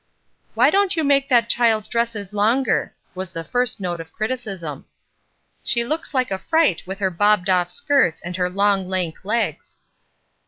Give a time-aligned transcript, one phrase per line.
[0.55, 4.85] "Why don't you make that child's dresses longer?" was the first note of criticism.
[5.63, 9.77] "She looks like a fright with her bobbed off skirts and her long, lank legs."